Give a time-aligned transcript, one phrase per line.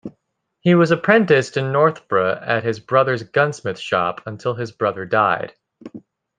[0.61, 5.53] He was apprenticed in Northborough at his brother's gunsmith shop until his brother died.